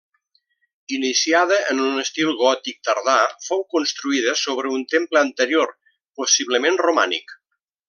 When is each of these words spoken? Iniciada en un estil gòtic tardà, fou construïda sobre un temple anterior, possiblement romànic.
Iniciada 0.95 1.59
en 1.73 1.81
un 1.87 1.99
estil 2.03 2.31
gòtic 2.39 2.79
tardà, 2.89 3.19
fou 3.49 3.61
construïda 3.75 4.35
sobre 4.45 4.73
un 4.79 4.89
temple 4.97 5.23
anterior, 5.23 5.77
possiblement 6.23 6.83
romànic. 6.87 7.39